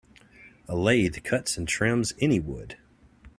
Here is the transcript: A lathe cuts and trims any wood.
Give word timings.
A 0.67 0.75
lathe 0.75 1.23
cuts 1.23 1.57
and 1.57 1.67
trims 1.67 2.15
any 2.19 2.39
wood. 2.39 2.75